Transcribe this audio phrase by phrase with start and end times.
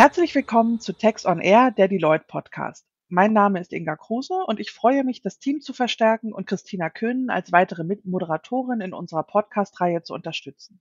[0.00, 2.86] Herzlich willkommen zu Text on Air, der Deloitte Podcast.
[3.10, 6.88] Mein Name ist Inga Kruse und ich freue mich, das Team zu verstärken und Christina
[6.88, 10.80] Köhnen als weitere Mitmoderatorin in unserer Podcast-Reihe zu unterstützen.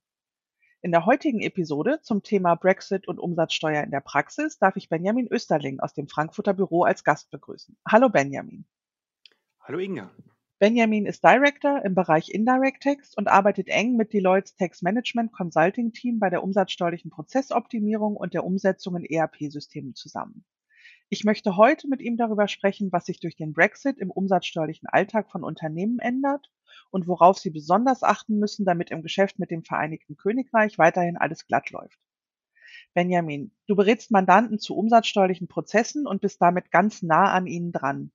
[0.81, 5.27] In der heutigen Episode zum Thema Brexit und Umsatzsteuer in der Praxis darf ich Benjamin
[5.29, 7.75] Österling aus dem Frankfurter Büro als Gast begrüßen.
[7.85, 8.63] Hallo Benjamin.
[9.59, 10.09] Hallo Inga.
[10.59, 15.93] Benjamin ist Director im Bereich Indirect Text und arbeitet eng mit Deloittes Text Management Consulting
[15.93, 20.43] Team bei der umsatzsteuerlichen Prozessoptimierung und der Umsetzung in ERP-Systemen zusammen.
[21.07, 25.31] Ich möchte heute mit ihm darüber sprechen, was sich durch den Brexit im umsatzsteuerlichen Alltag
[25.31, 26.51] von Unternehmen ändert
[26.91, 31.47] und worauf sie besonders achten müssen, damit im Geschäft mit dem Vereinigten Königreich weiterhin alles
[31.47, 32.01] glatt läuft.
[32.93, 38.11] Benjamin, du berätst Mandanten zu umsatzsteuerlichen Prozessen und bist damit ganz nah an ihnen dran.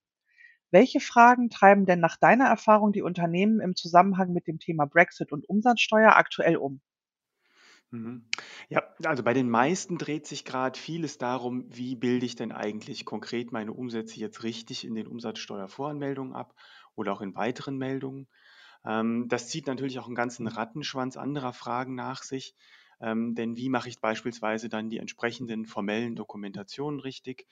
[0.75, 5.33] Welche Fragen treiben denn nach deiner Erfahrung die Unternehmen im Zusammenhang mit dem Thema Brexit
[5.33, 6.83] und Umsatzsteuer aktuell um?
[7.91, 8.25] Mhm.
[8.69, 13.05] Ja, also bei den meisten dreht sich gerade vieles darum, wie bilde ich denn eigentlich
[13.05, 16.55] konkret meine Umsätze jetzt richtig in den Umsatzsteuervoranmeldungen ab
[16.97, 18.29] oder auch in weiteren Meldungen.
[18.85, 22.57] Ähm, das zieht natürlich auch einen ganzen Rattenschwanz anderer Fragen nach sich.
[23.01, 27.47] Ähm, denn wie mache ich beispielsweise dann die entsprechenden formellen Dokumentationen richtig?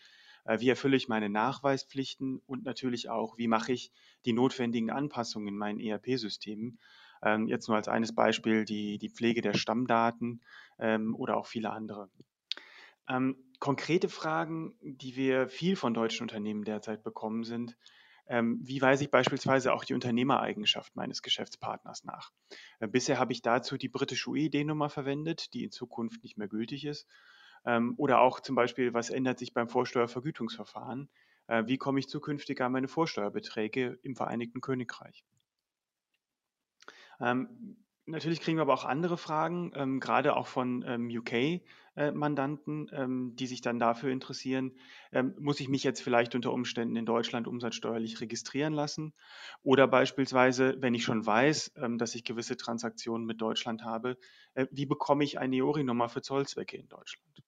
[0.45, 3.93] Äh, wie erfülle ich meine Nachweispflichten und natürlich auch, wie mache ich
[4.25, 6.79] die notwendigen Anpassungen in meinen ERP-Systemen.
[7.23, 10.43] Ähm, jetzt nur als eines Beispiel die, die Pflege der Stammdaten
[10.79, 12.11] ähm, oder auch viele andere.
[13.09, 17.77] Ähm, konkrete Fragen, die wir viel von deutschen Unternehmen derzeit bekommen, sind,
[18.29, 22.31] wie weise ich beispielsweise auch die Unternehmereigenschaft meines Geschäftspartners nach?
[22.79, 26.87] Äh, bisher habe ich dazu die britische UID-Nummer verwendet, die in Zukunft nicht mehr gültig
[26.87, 27.07] ist.
[27.65, 31.09] Ähm, oder auch zum Beispiel, was ändert sich beim Vorsteuervergütungsverfahren?
[31.47, 35.25] Äh, wie komme ich zukünftig an meine Vorsteuerbeträge im Vereinigten Königreich?
[37.21, 37.77] Ähm,
[38.07, 43.37] natürlich kriegen wir aber auch andere Fragen, ähm, gerade auch von ähm, UK-Mandanten, äh, ähm,
[43.37, 44.73] die sich dann dafür interessieren,
[45.13, 49.15] ähm, muss ich mich jetzt vielleicht unter Umständen in Deutschland umsatzsteuerlich registrieren lassen?
[49.63, 54.19] Oder beispielsweise, wenn ich schon weiß, ähm, dass ich gewisse Transaktionen mit Deutschland habe,
[54.55, 57.43] äh, wie bekomme ich eine EORI-Nummer für Zollzwecke in Deutschland?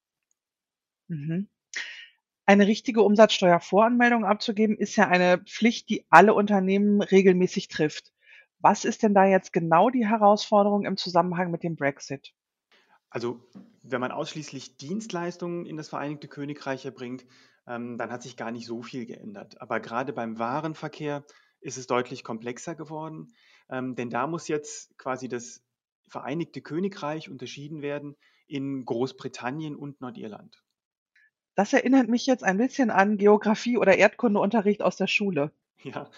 [1.15, 1.49] Mhm.
[2.47, 8.13] Eine richtige Umsatzsteuervoranmeldung abzugeben, ist ja eine Pflicht, die alle Unternehmen regelmäßig trifft.
[8.59, 12.35] Was ist denn da jetzt genau die Herausforderung im Zusammenhang mit dem Brexit?
[13.09, 13.41] Also,
[13.83, 17.25] wenn man ausschließlich Dienstleistungen in das Vereinigte Königreich erbringt,
[17.67, 19.61] ähm, dann hat sich gar nicht so viel geändert.
[19.61, 21.25] Aber gerade beim Warenverkehr
[21.61, 23.33] ist es deutlich komplexer geworden,
[23.71, 25.63] ähm, denn da muss jetzt quasi das
[26.09, 30.64] Vereinigte Königreich unterschieden werden in Großbritannien und Nordirland.
[31.55, 35.53] Das erinnert mich jetzt ein bisschen an Geografie oder Erdkundeunterricht aus der Schule.
[35.85, 36.11] Ja,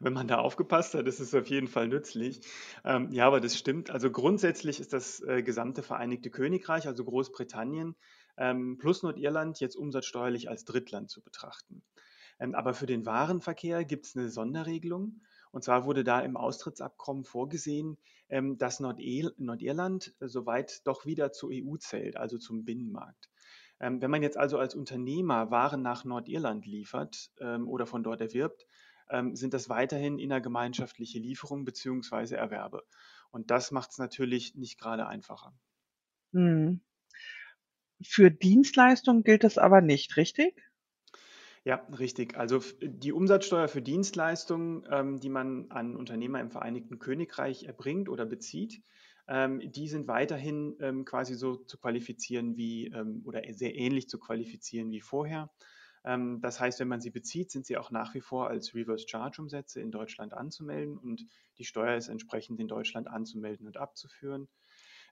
[0.00, 2.40] wenn man da aufgepasst hat, ist es auf jeden Fall nützlich.
[2.84, 3.90] Ähm, ja, aber das stimmt.
[3.90, 7.94] Also grundsätzlich ist das äh, gesamte Vereinigte Königreich, also Großbritannien,
[8.36, 11.84] ähm, plus Nordirland jetzt umsatzsteuerlich als Drittland zu betrachten.
[12.40, 15.20] Ähm, aber für den Warenverkehr gibt es eine Sonderregelung.
[15.52, 17.98] Und zwar wurde da im Austrittsabkommen vorgesehen,
[18.28, 23.30] ähm, dass Nordir Nordirland soweit doch wieder zur EU zählt, also zum Binnenmarkt.
[23.82, 28.20] Ähm, wenn man jetzt also als Unternehmer Waren nach Nordirland liefert ähm, oder von dort
[28.20, 28.64] erwirbt,
[29.10, 32.36] ähm, sind das weiterhin innergemeinschaftliche Lieferungen bzw.
[32.36, 32.84] Erwerbe.
[33.32, 35.52] Und das macht es natürlich nicht gerade einfacher.
[36.32, 36.80] Hm.
[38.00, 40.62] Für Dienstleistungen gilt es aber nicht, richtig?
[41.64, 42.36] Ja, richtig.
[42.36, 48.82] Also die Umsatzsteuer für Dienstleistungen, die man an Unternehmer im Vereinigten Königreich erbringt oder bezieht,
[49.28, 54.90] die sind weiterhin ähm, quasi so zu qualifizieren wie ähm, oder sehr ähnlich zu qualifizieren
[54.90, 55.50] wie vorher.
[56.04, 59.06] Ähm, das heißt, wenn man sie bezieht, sind sie auch nach wie vor als Reverse
[59.08, 61.24] Charge Umsätze in Deutschland anzumelden und
[61.58, 64.48] die Steuer ist entsprechend in Deutschland anzumelden und abzuführen.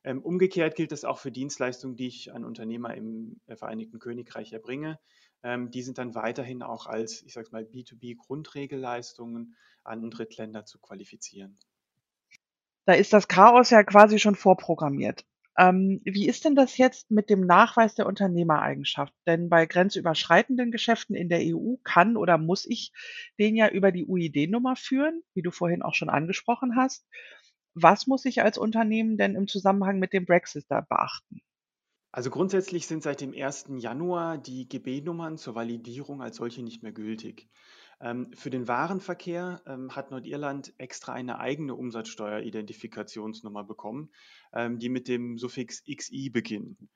[0.02, 4.98] Ähm, umgekehrt gilt das auch für Dienstleistungen, die ich an Unternehmer im Vereinigten Königreich erbringe.
[5.42, 11.58] Ähm, die sind dann weiterhin auch als, ich sage mal, B2B-Grundregelleistungen an Drittländer zu qualifizieren.
[12.90, 15.24] Da ist das Chaos ja quasi schon vorprogrammiert.
[15.56, 19.14] Ähm, wie ist denn das jetzt mit dem Nachweis der Unternehmereigenschaft?
[19.28, 22.90] Denn bei grenzüberschreitenden Geschäften in der EU kann oder muss ich
[23.38, 27.06] den ja über die UID-Nummer führen, wie du vorhin auch schon angesprochen hast.
[27.74, 31.42] Was muss ich als Unternehmen denn im Zusammenhang mit dem Brexit da beachten?
[32.12, 33.66] Also grundsätzlich sind seit dem 1.
[33.76, 37.48] Januar die GB-Nummern zur Validierung als solche nicht mehr gültig.
[38.00, 44.10] Ähm, für den Warenverkehr ähm, hat Nordirland extra eine eigene Umsatzsteueridentifikationsnummer bekommen,
[44.52, 46.88] ähm, die mit dem Suffix XI beginnen.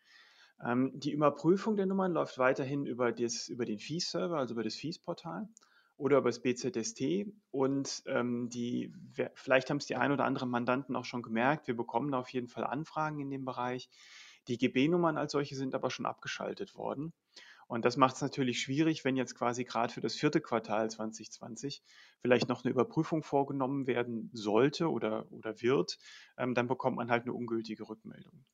[0.64, 4.76] Ähm, die Überprüfung der Nummern läuft weiterhin über, das, über den Fees-Server, also über das
[4.76, 5.48] Fees-Portal
[5.96, 7.26] oder über das BZST.
[7.50, 8.92] Und ähm, die,
[9.34, 12.48] vielleicht haben es die ein oder anderen Mandanten auch schon gemerkt, wir bekommen auf jeden
[12.48, 13.90] Fall Anfragen in dem Bereich.
[14.48, 17.12] Die GB-Nummern als solche sind aber schon abgeschaltet worden.
[17.66, 21.82] Und das macht es natürlich schwierig, wenn jetzt quasi gerade für das vierte Quartal 2020
[22.20, 25.98] vielleicht noch eine Überprüfung vorgenommen werden sollte oder, oder wird,
[26.36, 28.44] ähm, dann bekommt man halt eine ungültige Rückmeldung.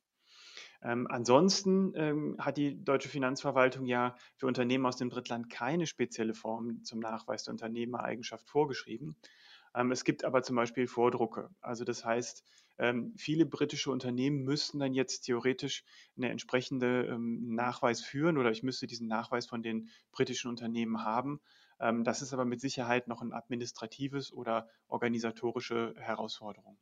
[0.82, 6.32] Ähm, ansonsten ähm, hat die deutsche Finanzverwaltung ja für Unternehmen aus dem Drittland keine spezielle
[6.32, 9.16] Form zum Nachweis der Unternehmereigenschaft vorgeschrieben.
[9.74, 11.50] Ähm, es gibt aber zum Beispiel Vordrucke.
[11.60, 12.44] Also das heißt,
[12.80, 15.84] ähm, viele britische Unternehmen müssten dann jetzt theoretisch
[16.16, 21.40] eine entsprechende ähm, Nachweis führen oder ich müsste diesen Nachweis von den britischen Unternehmen haben.
[21.78, 26.78] Ähm, das ist aber mit Sicherheit noch ein administratives oder organisatorische Herausforderung.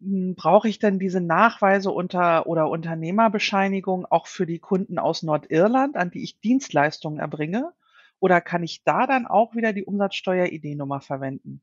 [0.00, 5.96] Hm, brauche ich denn diese Nachweise unter oder Unternehmerbescheinigung auch für die Kunden aus Nordirland,
[5.96, 7.72] an die ich Dienstleistungen erbringe?
[8.20, 11.60] Oder kann ich da dann auch wieder die Umsatzsteuer-ID-Nummer verwenden?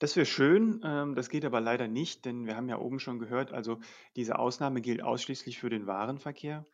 [0.00, 3.18] Das wäre schön, ähm, das geht aber leider nicht, denn wir haben ja oben schon
[3.18, 3.80] gehört, also
[4.16, 6.64] diese Ausnahme gilt ausschließlich für den Warenverkehr.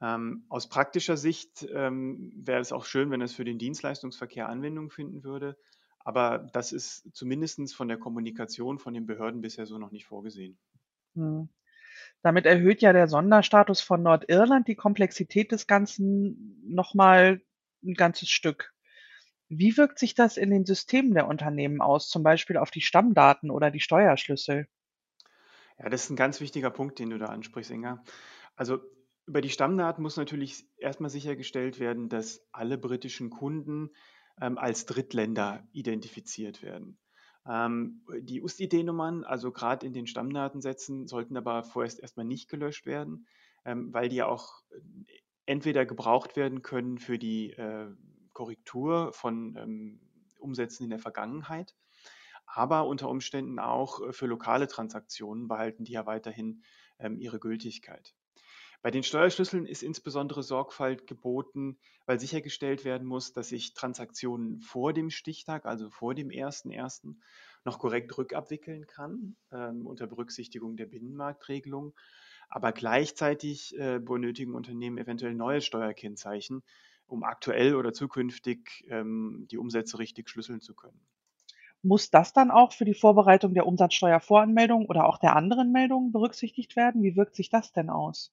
[0.00, 4.90] Ähm, aus praktischer Sicht ähm, wäre es auch schön, wenn es für den Dienstleistungsverkehr Anwendung
[4.90, 5.56] finden würde,
[6.00, 10.58] aber das ist zumindest von der Kommunikation von den Behörden bisher so noch nicht vorgesehen.
[11.14, 11.48] Hm.
[12.22, 17.40] Damit erhöht ja der Sonderstatus von Nordirland die Komplexität des Ganzen nochmal
[17.84, 18.74] ein ganzes Stück.
[19.48, 23.50] Wie wirkt sich das in den Systemen der Unternehmen aus, zum Beispiel auf die Stammdaten
[23.50, 24.68] oder die Steuerschlüssel?
[25.78, 28.02] Ja, das ist ein ganz wichtiger Punkt, den du da ansprichst, Inga.
[28.56, 28.80] Also
[29.26, 33.90] über die Stammdaten muss natürlich erstmal sichergestellt werden, dass alle britischen Kunden
[34.40, 36.98] ähm, als Drittländer identifiziert werden.
[37.46, 43.26] Ähm, die UST-ID-Nummern, also gerade in den Stammdatensätzen, sollten aber vorerst erstmal nicht gelöscht werden,
[43.64, 44.80] ähm, weil die ja auch äh,
[45.46, 47.88] entweder gebraucht werden können für die äh,
[48.38, 50.00] Korrektur von ähm,
[50.38, 51.74] Umsätzen in der Vergangenheit,
[52.46, 56.62] aber unter Umständen auch äh, für lokale Transaktionen behalten die ja weiterhin
[57.00, 58.14] ähm, ihre Gültigkeit.
[58.80, 64.92] Bei den Steuerschlüsseln ist insbesondere Sorgfalt geboten, weil sichergestellt werden muss, dass ich Transaktionen vor
[64.92, 67.16] dem Stichtag, also vor dem 1.1.,
[67.64, 71.92] noch korrekt rückabwickeln kann, ähm, unter Berücksichtigung der Binnenmarktregelung.
[72.48, 76.62] Aber gleichzeitig äh, benötigen Unternehmen eventuell neue Steuerkennzeichen,
[77.08, 81.00] um aktuell oder zukünftig ähm, die Umsätze richtig schlüsseln zu können.
[81.82, 86.76] Muss das dann auch für die Vorbereitung der Umsatzsteuervoranmeldung oder auch der anderen Meldungen berücksichtigt
[86.76, 87.02] werden?
[87.02, 88.32] Wie wirkt sich das denn aus?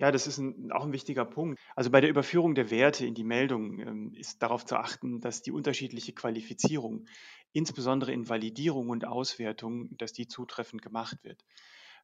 [0.00, 1.58] Ja, das ist ein, auch ein wichtiger Punkt.
[1.74, 5.42] Also bei der Überführung der Werte in die Meldung ähm, ist darauf zu achten, dass
[5.42, 7.06] die unterschiedliche Qualifizierung,
[7.52, 11.44] insbesondere in Validierung und Auswertung, dass die zutreffend gemacht wird.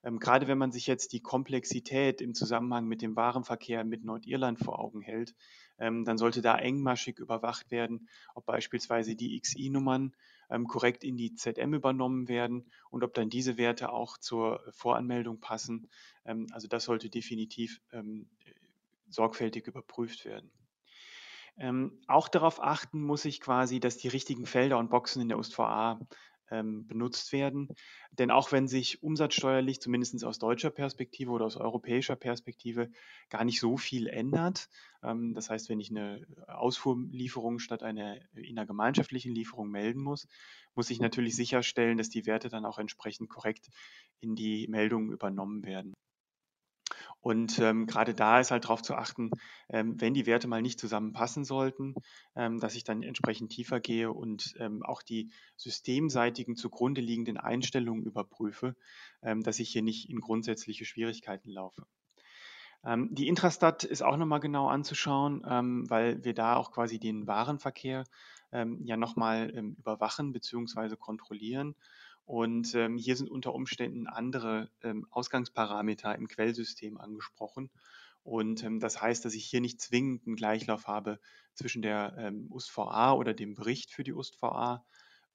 [0.05, 4.59] Ähm, gerade wenn man sich jetzt die Komplexität im Zusammenhang mit dem Warenverkehr mit Nordirland
[4.59, 5.35] vor Augen hält,
[5.79, 10.15] ähm, dann sollte da engmaschig überwacht werden, ob beispielsweise die XI-Nummern
[10.51, 15.41] ähm, korrekt in die ZM übernommen werden und ob dann diese Werte auch zur Voranmeldung
[15.41, 15.89] passen.
[16.25, 18.29] Ähm, also das sollte definitiv ähm,
[19.09, 20.51] sorgfältig überprüft werden.
[21.57, 25.39] Ähm, auch darauf achten muss ich quasi, dass die richtigen Felder und Boxen in der
[25.39, 26.01] USVA
[26.55, 27.69] ähm, benutzt werden.
[28.13, 32.91] Denn auch wenn sich umsatzsteuerlich, zumindest aus deutscher Perspektive oder aus europäischer Perspektive,
[33.29, 34.69] gar nicht so viel ändert,
[35.03, 40.29] ähm, das heißt, wenn ich eine Ausfuhrlieferung statt einer innergemeinschaftlichen Lieferung melden muss,
[40.75, 43.69] muss ich natürlich sicherstellen, dass die Werte dann auch entsprechend korrekt
[44.21, 45.95] in die Meldung übernommen werden.
[47.25, 49.31] Und ähm, gerade da ist halt darauf zu achten,
[49.71, 51.95] ähm, wenn die Werte mal nicht zusammenpassen sollten,
[52.37, 58.05] ähm, dass ich dann entsprechend tiefer gehe und ähm, auch die systemseitigen zugrunde liegenden Einstellungen
[58.05, 58.77] überprüfe,
[59.23, 61.87] ähm, dass ich hier nicht in grundsätzliche Schwierigkeiten laufe.
[62.85, 65.41] Ähm, die Intrastat ist auch nochmal genau anzuschauen,
[65.89, 68.05] weil wir da auch quasi den Warenverkehr
[68.53, 70.95] ja nochmal überwachen bzw.
[70.95, 71.75] kontrollieren
[72.25, 77.71] und ähm, hier sind unter Umständen andere ähm, Ausgangsparameter im Quellsystem angesprochen.
[78.23, 81.21] Und ähm, das heißt, dass ich hier nicht zwingend einen Gleichlauf habe
[81.55, 84.85] zwischen der ähm, USVA oder dem Bericht für die USVA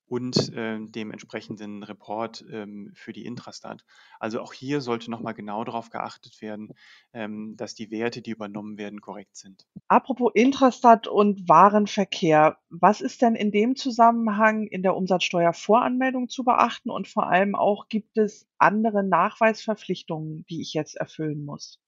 [0.09, 3.85] und äh, dem entsprechenden Report ähm, für die Intrastat.
[4.19, 6.73] Also auch hier sollte nochmal genau darauf geachtet werden,
[7.13, 9.67] ähm, dass die Werte, die übernommen werden, korrekt sind.
[9.87, 16.89] Apropos Intrastat und Warenverkehr, was ist denn in dem Zusammenhang in der Umsatzsteuervoranmeldung zu beachten
[16.89, 21.79] und vor allem auch gibt es andere Nachweisverpflichtungen, die ich jetzt erfüllen muss?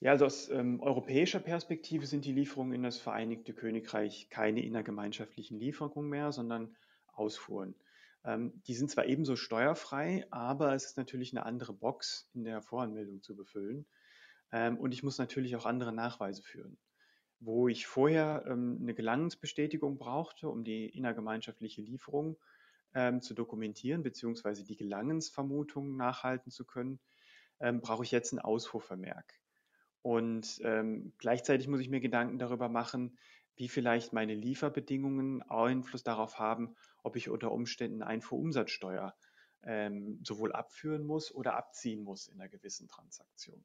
[0.00, 5.58] Ja, also aus ähm, europäischer Perspektive sind die Lieferungen in das Vereinigte Königreich keine innergemeinschaftlichen
[5.58, 6.76] Lieferungen mehr, sondern
[7.14, 7.74] Ausfuhren.
[8.22, 12.60] Ähm, die sind zwar ebenso steuerfrei, aber es ist natürlich eine andere Box in der
[12.60, 13.86] Voranmeldung zu befüllen.
[14.52, 16.76] Ähm, und ich muss natürlich auch andere Nachweise führen.
[17.40, 22.36] Wo ich vorher ähm, eine Gelangensbestätigung brauchte, um die innergemeinschaftliche Lieferung
[22.94, 27.00] ähm, zu dokumentieren, beziehungsweise die Gelangensvermutung nachhalten zu können,
[27.60, 29.40] ähm, brauche ich jetzt einen Ausfuhrvermerk.
[30.06, 33.18] Und ähm, gleichzeitig muss ich mir Gedanken darüber machen,
[33.56, 39.16] wie vielleicht meine Lieferbedingungen Einfluss darauf haben, ob ich unter Umständen Einfuhrumsatzsteuer
[39.64, 43.64] ähm, sowohl abführen muss oder abziehen muss in einer gewissen Transaktion.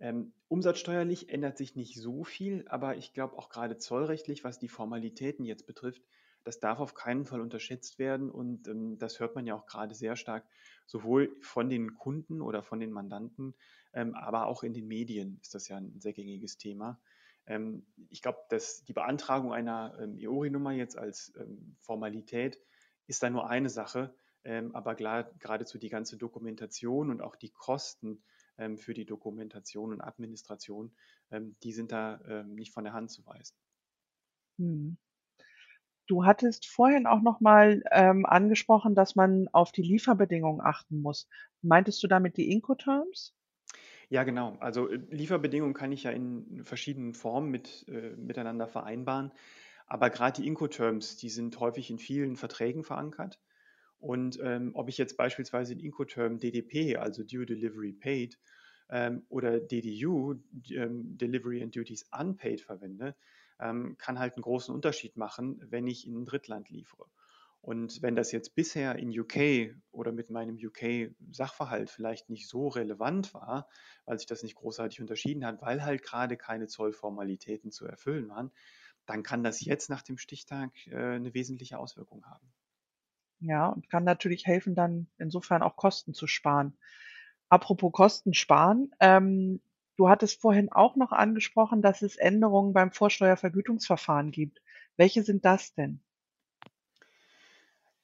[0.00, 4.66] Ähm, umsatzsteuerlich ändert sich nicht so viel, aber ich glaube auch gerade zollrechtlich, was die
[4.66, 6.02] Formalitäten jetzt betrifft,
[6.46, 9.96] das darf auf keinen Fall unterschätzt werden und ähm, das hört man ja auch gerade
[9.96, 10.46] sehr stark,
[10.86, 13.54] sowohl von den Kunden oder von den Mandanten,
[13.92, 17.00] ähm, aber auch in den Medien ist das ja ein sehr gängiges Thema.
[17.46, 22.60] Ähm, ich glaube, dass die Beantragung einer ähm, EORI-Nummer jetzt als ähm, Formalität
[23.08, 28.22] ist da nur eine Sache, ähm, aber geradezu die ganze Dokumentation und auch die Kosten
[28.56, 30.94] ähm, für die Dokumentation und Administration,
[31.64, 33.56] die sind da nicht von der Hand zu weisen.
[34.58, 34.96] Hm.
[36.06, 41.28] Du hattest vorhin auch noch mal ähm, angesprochen, dass man auf die Lieferbedingungen achten muss.
[41.62, 43.34] Meintest du damit die Incoterms?
[44.08, 44.56] Ja, genau.
[44.60, 49.32] Also äh, Lieferbedingungen kann ich ja in verschiedenen Formen mit, äh, miteinander vereinbaren.
[49.86, 53.40] Aber gerade die Incoterms, die sind häufig in vielen Verträgen verankert.
[53.98, 58.38] Und ähm, ob ich jetzt beispielsweise den Incoterm DDP, also Due Delivery Paid,
[58.90, 60.34] ähm, oder DDU,
[60.70, 63.16] ähm, Delivery and Duties Unpaid, verwende,
[63.60, 67.06] ähm, kann halt einen großen Unterschied machen, wenn ich in ein Drittland liefere.
[67.66, 73.34] Und wenn das jetzt bisher in UK oder mit meinem UK-Sachverhalt vielleicht nicht so relevant
[73.34, 73.68] war,
[74.04, 78.52] weil sich das nicht großartig unterschieden hat, weil halt gerade keine Zollformalitäten zu erfüllen waren,
[79.04, 82.52] dann kann das jetzt nach dem Stichtag äh, eine wesentliche Auswirkung haben.
[83.40, 86.76] Ja, und kann natürlich helfen, dann insofern auch Kosten zu sparen.
[87.48, 89.60] Apropos Kosten sparen, ähm,
[89.96, 94.62] du hattest vorhin auch noch angesprochen, dass es Änderungen beim Vorsteuervergütungsverfahren gibt.
[94.96, 96.00] Welche sind das denn?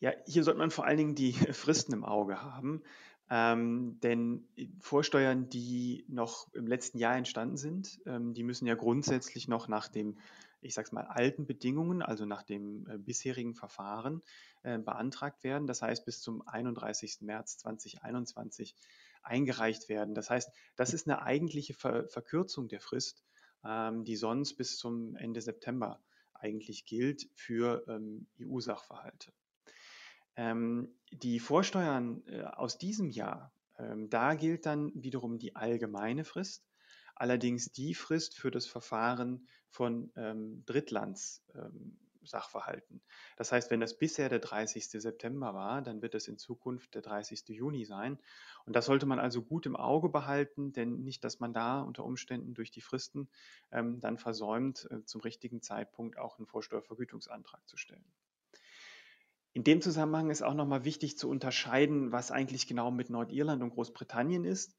[0.00, 2.82] Ja, hier sollte man vor allen Dingen die Fristen im Auge haben,
[3.30, 4.46] ähm, denn
[4.80, 9.88] Vorsteuern, die noch im letzten Jahr entstanden sind, ähm, die müssen ja grundsätzlich noch nach
[9.88, 10.18] dem,
[10.60, 14.22] ich sag's mal, alten Bedingungen, also nach dem äh, bisherigen Verfahren,
[14.64, 15.66] äh, beantragt werden.
[15.66, 17.22] Das heißt, bis zum 31.
[17.22, 18.74] März 2021
[19.22, 20.14] eingereicht werden.
[20.14, 23.24] Das heißt, das ist eine eigentliche Ver Verkürzung der Frist,
[23.64, 26.02] ähm, die sonst bis zum Ende September
[26.34, 29.32] eigentlich gilt für ähm, EU-Sachverhalte.
[30.36, 36.66] Ähm, die Vorsteuern äh, aus diesem Jahr, ähm, da gilt dann wiederum die allgemeine Frist,
[37.14, 41.44] allerdings die Frist für das Verfahren von ähm, Drittlands.
[42.26, 43.00] Sachverhalten.
[43.36, 44.86] Das heißt, wenn das bisher der 30.
[44.88, 47.48] September war, dann wird es in Zukunft der 30.
[47.48, 48.18] Juni sein.
[48.64, 52.04] Und das sollte man also gut im Auge behalten, denn nicht, dass man da unter
[52.04, 53.28] Umständen durch die Fristen
[53.70, 58.04] ähm, dann versäumt, äh, zum richtigen Zeitpunkt auch einen Vorsteuervergütungsantrag zu stellen.
[59.54, 63.70] In dem Zusammenhang ist auch nochmal wichtig zu unterscheiden, was eigentlich genau mit Nordirland und
[63.70, 64.74] Großbritannien ist.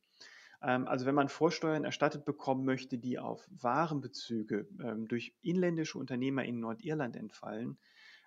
[0.64, 6.44] Ähm, also wenn man Vorsteuern erstattet bekommen möchte, die auf Warenbezüge ähm, durch inländische Unternehmer
[6.46, 7.78] in Nordirland entfallen,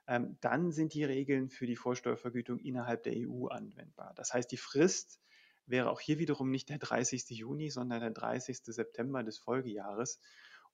[0.06, 4.12] ähm, dann sind die Regeln für die Vorsteuervergütung innerhalb der EU anwendbar.
[4.14, 5.20] Das heißt, die Frist
[5.66, 7.30] wäre auch hier wiederum nicht der 30.
[7.30, 8.58] Juni, sondern der 30.
[8.64, 10.20] September des Folgejahres.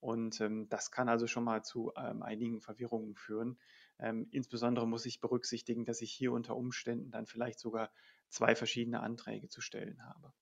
[0.00, 3.59] Und ähm, das kann also schon mal zu ähm, einigen Verwirrungen führen.
[4.00, 7.90] Ähm, insbesondere muss ich berücksichtigen, dass ich hier unter Umständen dann vielleicht sogar
[8.28, 10.33] zwei verschiedene Anträge zu stellen habe.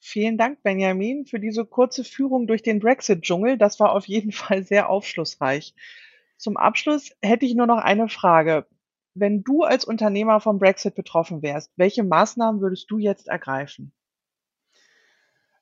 [0.00, 3.58] Vielen Dank, Benjamin, für diese kurze Führung durch den Brexit-Dschungel.
[3.58, 5.74] Das war auf jeden Fall sehr aufschlussreich.
[6.36, 8.66] Zum Abschluss hätte ich nur noch eine Frage.
[9.14, 13.92] Wenn du als Unternehmer vom Brexit betroffen wärst, welche Maßnahmen würdest du jetzt ergreifen?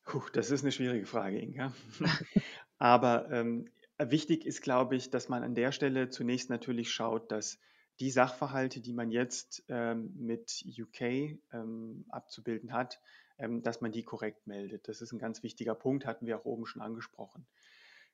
[0.05, 1.73] Puh, das ist eine schwierige Frage, Inga.
[2.79, 7.59] Aber ähm, wichtig ist, glaube ich, dass man an der Stelle zunächst natürlich schaut, dass
[7.99, 11.01] die Sachverhalte, die man jetzt ähm, mit UK
[11.53, 13.01] ähm, abzubilden hat,
[13.39, 14.89] dass man die korrekt meldet.
[14.89, 17.47] Das ist ein ganz wichtiger Punkt, hatten wir auch oben schon angesprochen.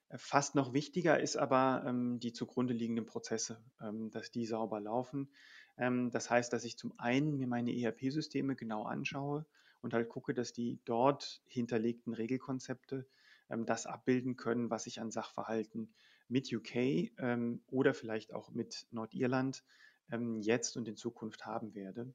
[0.08, 4.80] Äh, fast noch wichtiger ist aber ähm, die zugrunde liegenden Prozesse, ähm, dass die sauber
[4.80, 5.30] laufen.
[5.78, 9.46] Ähm, das heißt, dass ich zum einen mir meine ERP-Systeme genau anschaue,
[9.82, 13.06] und halt gucke, dass die dort hinterlegten Regelkonzepte
[13.50, 15.92] ähm, das abbilden können, was ich an Sachverhalten
[16.28, 16.76] mit UK
[17.18, 19.64] ähm, oder vielleicht auch mit Nordirland
[20.10, 22.14] ähm, jetzt und in Zukunft haben werde.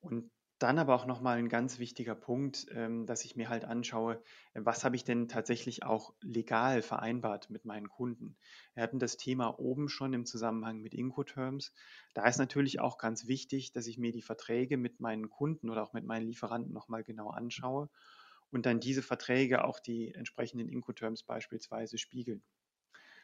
[0.00, 4.22] Und dann aber auch nochmal ein ganz wichtiger Punkt, ähm, dass ich mir halt anschaue,
[4.54, 8.36] was habe ich denn tatsächlich auch legal vereinbart mit meinen Kunden.
[8.74, 11.72] Wir hatten das Thema oben schon im Zusammenhang mit Incoterms.
[12.14, 15.82] Da ist natürlich auch ganz wichtig, dass ich mir die Verträge mit meinen Kunden oder
[15.82, 17.90] auch mit meinen Lieferanten nochmal genau anschaue
[18.50, 22.44] und dann diese Verträge auch die entsprechenden Incoterms beispielsweise spiegeln.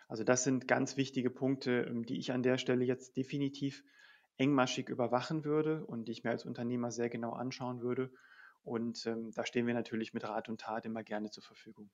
[0.08, 3.84] Also das sind ganz wichtige Punkte, ähm, die ich an der Stelle jetzt definitiv
[4.36, 8.10] engmaschig überwachen würde und die ich mir als Unternehmer sehr genau anschauen würde.
[8.62, 11.90] Und ähm, da stehen wir natürlich mit Rat und Tat immer gerne zur Verfügung.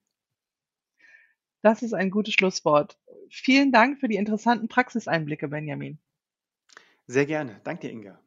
[1.62, 2.98] Das ist ein gutes Schlusswort.
[3.30, 5.98] Vielen Dank für die interessanten Praxiseinblicke, Benjamin.
[7.06, 7.60] Sehr gerne.
[7.64, 8.20] Danke dir, Inga.